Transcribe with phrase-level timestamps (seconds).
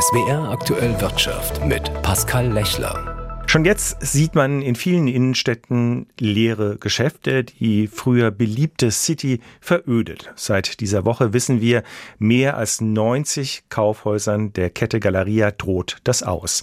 [0.00, 3.17] SWR aktuell Wirtschaft mit Pascal Lechler.
[3.50, 7.44] Schon jetzt sieht man in vielen Innenstädten leere Geschäfte.
[7.44, 10.30] Die früher beliebte City verödet.
[10.36, 11.82] Seit dieser Woche wissen wir,
[12.18, 16.62] mehr als 90 Kaufhäusern der Kette Galeria droht das aus.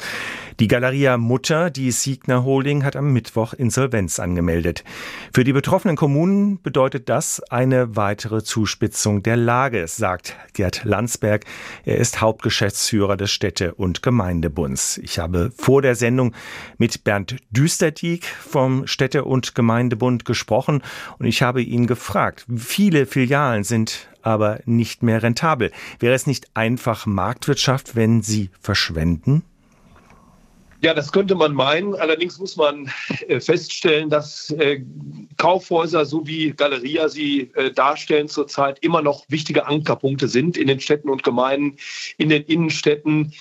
[0.59, 4.85] Die Galeria Mutter, die Siegner Holding, hat am Mittwoch Insolvenz angemeldet.
[5.33, 11.43] Für die betroffenen Kommunen bedeutet das eine weitere Zuspitzung der Lage, sagt Gerd Landsberg.
[11.83, 14.97] Er ist Hauptgeschäftsführer des Städte- und Gemeindebunds.
[14.99, 16.33] Ich habe vor der Sendung
[16.77, 20.83] mit Bernd Düsterdiek vom Städte- und Gemeindebund gesprochen
[21.19, 25.71] und ich habe ihn gefragt, viele Filialen sind aber nicht mehr rentabel.
[25.99, 29.43] Wäre es nicht einfach Marktwirtschaft, wenn sie verschwenden?
[30.81, 31.95] Ja, das könnte man meinen.
[31.95, 32.91] Allerdings muss man
[33.27, 34.81] äh, feststellen, dass äh,
[35.37, 40.79] Kaufhäuser so wie Galeria sie äh, darstellen zurzeit immer noch wichtige Ankerpunkte sind in den
[40.79, 41.77] Städten und Gemeinden,
[42.17, 43.33] in den Innenstädten.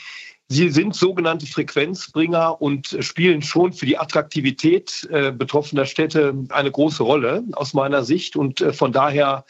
[0.54, 7.42] Sie sind sogenannte Frequenzbringer und spielen schon für die Attraktivität betroffener Städte eine große Rolle
[7.54, 8.36] aus meiner Sicht.
[8.36, 9.44] Und von daher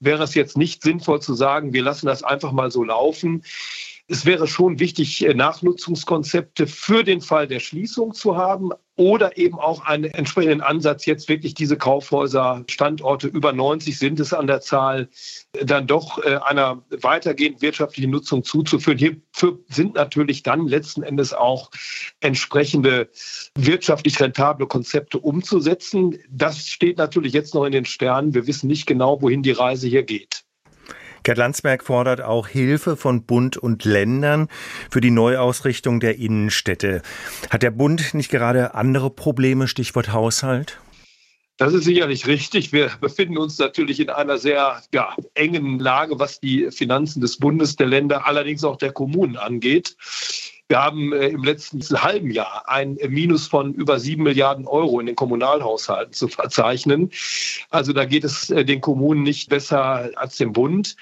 [0.00, 3.42] wäre es jetzt nicht sinnvoll zu sagen, wir lassen das einfach mal so laufen
[4.10, 9.58] es wäre schon wichtig, äh, Nachnutzungskonzepte für den Fall der Schließung zu haben oder eben
[9.58, 14.60] auch einen entsprechenden Ansatz, jetzt wirklich diese Kaufhäuser, Standorte über 90 sind es an der
[14.60, 15.08] Zahl,
[15.52, 18.98] dann doch äh, einer weitergehend wirtschaftlichen Nutzung zuzuführen.
[19.40, 21.70] Hierfür sind natürlich dann letzten Endes auch
[22.20, 23.08] entsprechende
[23.56, 26.18] wirtschaftlich rentable Konzepte umzusetzen.
[26.30, 28.34] Das steht natürlich jetzt noch in den Sternen.
[28.34, 30.42] Wir wissen nicht genau, wohin die Reise hier geht.
[31.22, 34.48] Gerd Landsberg fordert auch Hilfe von Bund und Ländern
[34.90, 37.02] für die Neuausrichtung der Innenstädte.
[37.50, 40.78] Hat der Bund nicht gerade andere Probleme, Stichwort Haushalt?
[41.60, 42.72] Das ist sicherlich richtig.
[42.72, 47.76] Wir befinden uns natürlich in einer sehr ja, engen Lage, was die Finanzen des Bundes,
[47.76, 49.94] der Länder, allerdings auch der Kommunen angeht.
[50.68, 55.06] Wir haben äh, im letzten halben Jahr ein Minus von über sieben Milliarden Euro in
[55.06, 57.10] den Kommunalhaushalten zu verzeichnen.
[57.68, 60.96] Also da geht es äh, den Kommunen nicht besser als dem Bund.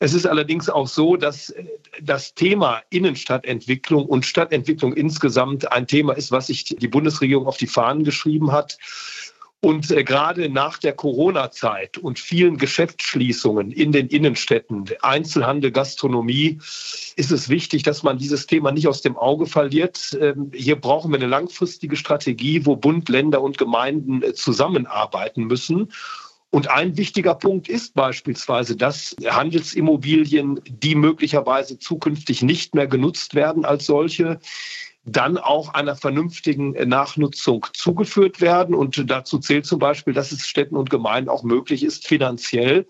[0.00, 1.66] Es ist allerdings auch so, dass äh,
[2.02, 7.68] das Thema Innenstadtentwicklung und Stadtentwicklung insgesamt ein Thema ist, was sich die Bundesregierung auf die
[7.68, 8.76] Fahnen geschrieben hat.
[9.62, 16.58] Und äh, gerade nach der Corona-Zeit und vielen Geschäftsschließungen in den Innenstädten, Einzelhandel, Gastronomie,
[17.16, 20.16] ist es wichtig, dass man dieses Thema nicht aus dem Auge verliert.
[20.18, 25.92] Ähm, hier brauchen wir eine langfristige Strategie, wo Bund, Länder und Gemeinden äh, zusammenarbeiten müssen.
[26.48, 33.64] Und ein wichtiger Punkt ist beispielsweise, dass Handelsimmobilien, die möglicherweise zukünftig nicht mehr genutzt werden
[33.64, 34.40] als solche,
[35.04, 38.74] dann auch einer vernünftigen Nachnutzung zugeführt werden.
[38.74, 42.86] Und dazu zählt zum Beispiel, dass es Städten und Gemeinden auch möglich ist, finanziell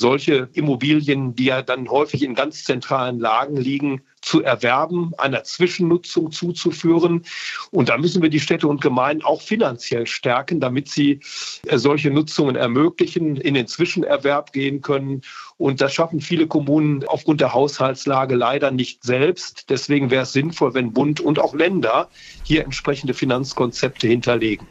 [0.00, 6.32] solche Immobilien, die ja dann häufig in ganz zentralen Lagen liegen, zu erwerben, einer Zwischennutzung
[6.32, 7.24] zuzuführen.
[7.70, 11.20] Und da müssen wir die Städte und Gemeinden auch finanziell stärken, damit sie
[11.66, 15.22] äh, solche Nutzungen ermöglichen, in den Zwischenerwerb gehen können.
[15.56, 19.70] Und das schaffen viele Kommunen aufgrund der Haushaltslage leider nicht selbst.
[19.70, 22.08] Deswegen wäre es sinnvoll, wenn Bund und auch Länder
[22.44, 24.66] hier entsprechende Finanzkonzepte hinterlegen.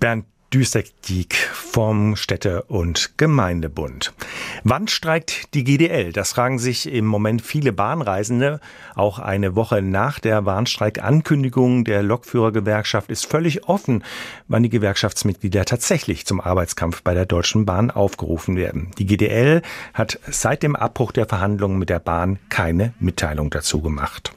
[0.00, 4.14] Bernd Düsek-Diek vom Städte- und Gemeindebund.
[4.62, 6.12] Wann streikt die GDL?
[6.12, 8.60] Das fragen sich im Moment viele Bahnreisende.
[8.94, 14.04] Auch eine Woche nach der Warnstreikankündigung der Lokführergewerkschaft ist völlig offen,
[14.46, 18.92] wann die Gewerkschaftsmitglieder tatsächlich zum Arbeitskampf bei der Deutschen Bahn aufgerufen werden.
[18.96, 19.60] Die GDL
[19.92, 24.32] hat seit dem Abbruch der Verhandlungen mit der Bahn keine Mitteilung dazu gemacht.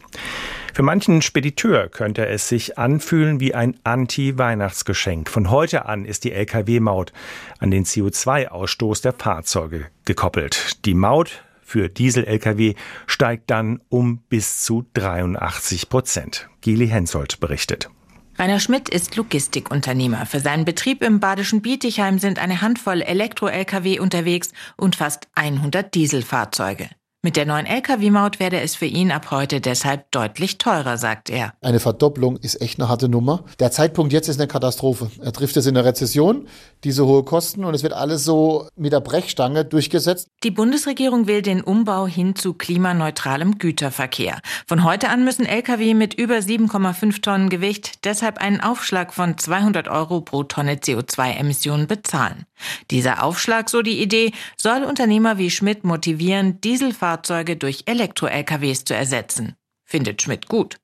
[0.77, 5.27] Für manchen Spediteur könnte es sich anfühlen wie ein Anti-Weihnachtsgeschenk.
[5.27, 7.13] Von heute an ist die Lkw-Maut
[7.57, 10.85] an den CO2-Ausstoß der Fahrzeuge gekoppelt.
[10.85, 12.75] Die Maut für Diesel-Lkw
[13.07, 16.47] steigt dann um bis zu 83 Prozent.
[16.61, 17.89] Gili Hensoldt berichtet.
[18.37, 20.27] Rainer Schmidt ist Logistikunternehmer.
[20.27, 26.87] Für seinen Betrieb im badischen Bietigheim sind eine Handvoll Elektro-Lkw unterwegs und fast 100 Dieselfahrzeuge.
[27.23, 31.51] Mit der neuen Lkw-Maut werde es für ihn ab heute deshalb deutlich teurer, sagt er.
[31.61, 33.43] Eine Verdopplung ist echt eine harte Nummer.
[33.59, 35.09] Der Zeitpunkt jetzt ist eine Katastrophe.
[35.19, 36.47] Er trifft es in der Rezession,
[36.83, 40.29] diese hohe Kosten und es wird alles so mit der Brechstange durchgesetzt.
[40.43, 44.39] Die Bundesregierung will den Umbau hin zu klimaneutralem Güterverkehr.
[44.67, 49.87] Von heute an müssen Lkw mit über 7,5 Tonnen Gewicht deshalb einen Aufschlag von 200
[49.87, 52.45] Euro pro Tonne CO2-Emissionen bezahlen.
[52.89, 57.07] Dieser Aufschlag, so die Idee, soll Unternehmer wie Schmidt motivieren, Dieselfahrzeuge
[57.55, 59.55] durch Elektro-LKWs zu ersetzen.
[59.85, 60.77] Findet Schmidt gut.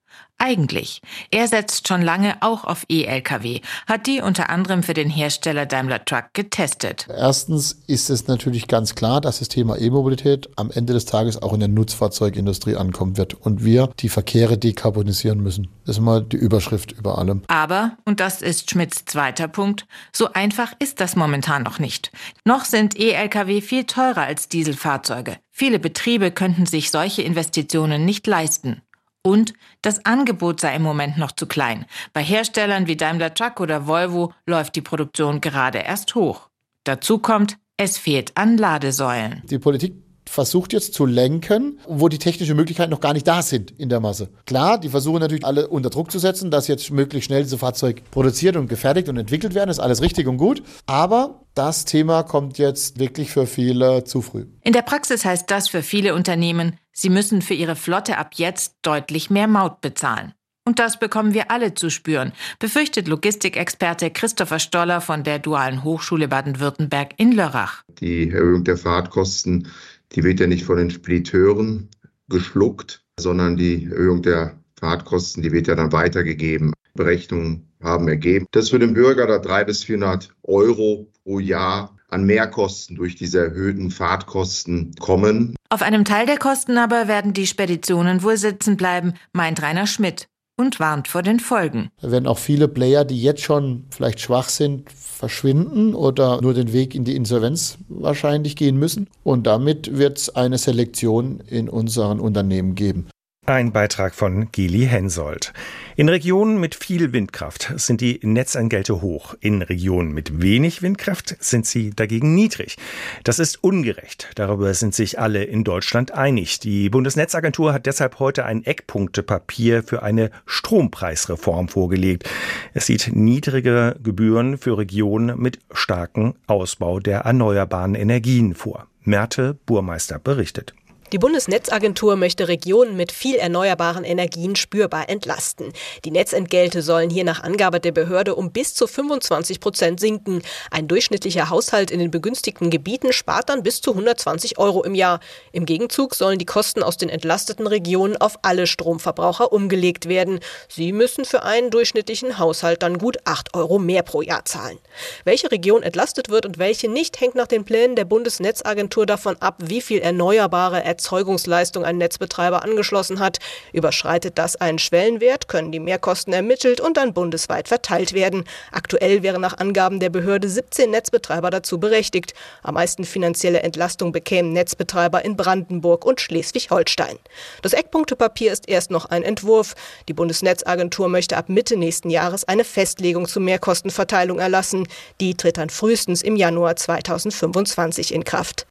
[0.44, 1.02] Eigentlich?
[1.32, 6.04] Er setzt schon lange auch auf E-Lkw, hat die unter anderem für den Hersteller Daimler
[6.04, 7.08] Truck getestet.
[7.10, 11.54] Erstens ist es natürlich ganz klar, dass das Thema E-Mobilität am Ende des Tages auch
[11.54, 15.70] in der Nutzfahrzeugindustrie ankommen wird und wir die Verkehre dekarbonisieren müssen.
[15.86, 17.44] Das ist mal die Überschrift über allem.
[17.48, 22.12] Aber, und das ist Schmidts zweiter Punkt, so einfach ist das momentan noch nicht.
[22.44, 25.38] Noch sind E-Lkw viel teurer als Dieselfahrzeuge.
[25.52, 28.82] Viele Betriebe könnten sich solche Investitionen nicht leisten.
[29.26, 31.86] Und das Angebot sei im Moment noch zu klein.
[32.12, 36.50] Bei Herstellern wie Daimler Truck oder Volvo läuft die Produktion gerade erst hoch.
[36.84, 39.42] Dazu kommt, es fehlt an Ladesäulen.
[39.50, 43.72] Die Politik versucht jetzt zu lenken, wo die technischen Möglichkeiten noch gar nicht da sind
[43.80, 44.30] in der Masse.
[44.46, 48.02] Klar, die versuchen natürlich alle unter Druck zu setzen, dass jetzt möglichst schnell diese Fahrzeug
[48.12, 49.68] produziert und gefertigt und entwickelt werden.
[49.68, 50.64] Das ist alles richtig und gut.
[50.86, 54.46] Aber das Thema kommt jetzt wirklich für viele zu früh.
[54.62, 58.76] In der Praxis heißt das für viele Unternehmen, sie müssen für ihre Flotte ab jetzt
[58.82, 60.34] deutlich mehr Maut bezahlen.
[60.66, 66.30] Und das bekommen wir alle zu spüren, befürchtet Logistikexperte Christopher Stoller von der Dualen Hochschule
[66.30, 67.84] Baden-Württemberg in Lörrach.
[68.00, 69.68] Die Erhöhung der Fahrtkosten
[70.16, 71.90] die wird ja nicht von den Spediteuren
[72.30, 76.74] geschluckt, sondern die Erhöhung der Fahrtkosten, die wird ja dann weitergegeben.
[76.96, 82.26] Berechnungen haben ergeben, dass für den Bürger da 300 bis 400 Euro pro Jahr an
[82.26, 85.56] Mehrkosten durch diese erhöhten Fahrtkosten kommen.
[85.70, 90.28] Auf einem Teil der Kosten aber werden die Speditionen wohl sitzen bleiben, meint Rainer Schmidt
[90.58, 91.90] und warnt vor den Folgen.
[92.02, 96.74] Da werden auch viele Player, die jetzt schon vielleicht schwach sind, verschwinden oder nur den
[96.74, 99.10] Weg in die Insolvenz wahrscheinlich gehen müssen.
[99.24, 103.08] Und damit wird es eine Selektion in unseren Unternehmen geben.
[103.46, 105.52] Ein Beitrag von Gili Hensoldt.
[105.98, 109.36] In Regionen mit viel Windkraft sind die Netzentgelte hoch.
[109.42, 112.78] In Regionen mit wenig Windkraft sind sie dagegen niedrig.
[113.26, 114.30] Das ist ungerecht.
[114.36, 116.62] Darüber sind sich alle in Deutschland einig.
[116.62, 122.30] Die Bundesnetzagentur hat deshalb heute ein Eckpunktepapier für eine Strompreisreform vorgelegt.
[122.74, 128.88] Es sieht niedrige Gebühren für Regionen mit starkem Ausbau der erneuerbaren Energien vor.
[129.02, 130.74] Merte Burmeister berichtet.
[131.14, 135.72] Die Bundesnetzagentur möchte Regionen mit viel erneuerbaren Energien spürbar entlasten.
[136.06, 140.42] Die Netzentgelte sollen hier nach Angabe der Behörde um bis zu 25 Prozent sinken.
[140.72, 145.20] Ein durchschnittlicher Haushalt in den begünstigten Gebieten spart dann bis zu 120 Euro im Jahr.
[145.52, 150.40] Im Gegenzug sollen die Kosten aus den entlasteten Regionen auf alle Stromverbraucher umgelegt werden.
[150.68, 154.80] Sie müssen für einen durchschnittlichen Haushalt dann gut 8 Euro mehr pro Jahr zahlen.
[155.26, 159.58] Welche Region entlastet wird und welche nicht, hängt nach den Plänen der Bundesnetzagentur davon ab,
[159.60, 163.40] wie viel erneuerbare Erzeugung Erzeugungsleistung ein Netzbetreiber angeschlossen hat.
[163.74, 168.46] Überschreitet das einen Schwellenwert, können die Mehrkosten ermittelt und dann bundesweit verteilt werden.
[168.72, 172.34] Aktuell wären nach Angaben der Behörde 17 Netzbetreiber dazu berechtigt.
[172.62, 177.18] Am meisten finanzielle Entlastung bekämen Netzbetreiber in Brandenburg und Schleswig-Holstein.
[177.62, 179.74] Das Eckpunktepapier ist erst noch ein Entwurf.
[180.08, 184.88] Die Bundesnetzagentur möchte ab Mitte nächsten Jahres eine Festlegung zur Mehrkostenverteilung erlassen.
[185.20, 188.68] Die tritt dann frühestens im Januar 2025 in Kraft.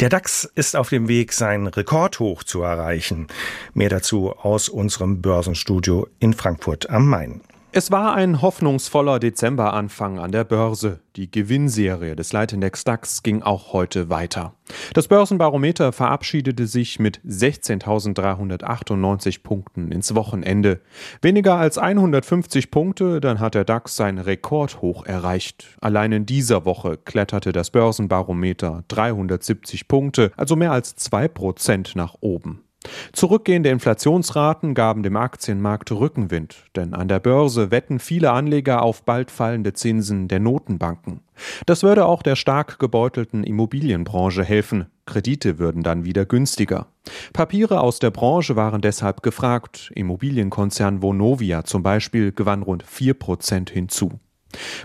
[0.00, 3.26] Der DAX ist auf dem Weg, sein Rekordhoch zu erreichen.
[3.74, 7.40] Mehr dazu aus unserem Börsenstudio in Frankfurt am Main.
[7.74, 11.00] Es war ein hoffnungsvoller Dezemberanfang an der Börse.
[11.16, 14.52] Die Gewinnserie des Leitindex DAX ging auch heute weiter.
[14.92, 20.82] Das Börsenbarometer verabschiedete sich mit 16.398 Punkten ins Wochenende.
[21.22, 25.74] Weniger als 150 Punkte, dann hat der DAX sein Rekordhoch erreicht.
[25.80, 32.16] Allein in dieser Woche kletterte das Börsenbarometer 370 Punkte, also mehr als 2 Prozent nach
[32.20, 32.64] oben.
[33.12, 39.30] Zurückgehende Inflationsraten gaben dem Aktienmarkt Rückenwind, denn an der Börse wetten viele Anleger auf bald
[39.30, 41.20] fallende Zinsen der Notenbanken.
[41.66, 44.86] Das würde auch der stark gebeutelten Immobilienbranche helfen.
[45.06, 46.86] Kredite würden dann wieder günstiger.
[47.32, 49.90] Papiere aus der Branche waren deshalb gefragt.
[49.94, 54.20] Immobilienkonzern Vonovia zum Beispiel gewann rund 4 Prozent hinzu.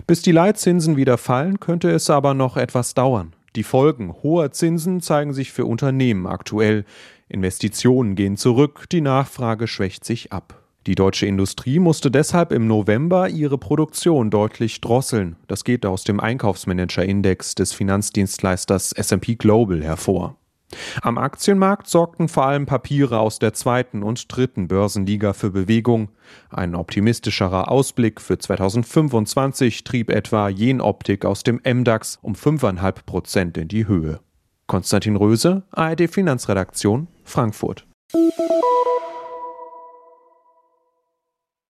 [0.06, 3.34] Bis die Leitzinsen wieder fallen, könnte es aber noch etwas dauern.
[3.58, 6.84] Die Folgen hoher Zinsen zeigen sich für Unternehmen aktuell.
[7.28, 10.62] Investitionen gehen zurück, die Nachfrage schwächt sich ab.
[10.86, 15.34] Die deutsche Industrie musste deshalb im November ihre Produktion deutlich drosseln.
[15.48, 20.37] Das geht aus dem Einkaufsmanager-Index des Finanzdienstleisters SP Global hervor.
[21.02, 26.10] Am Aktienmarkt sorgten vor allem Papiere aus der zweiten und dritten Börsenliga für Bewegung.
[26.50, 33.68] Ein optimistischerer Ausblick für 2025 trieb etwa Jenoptik aus dem MDAX um 5,5 Prozent in
[33.68, 34.20] die Höhe.
[34.66, 37.86] Konstantin Röse, ARD Finanzredaktion, Frankfurt.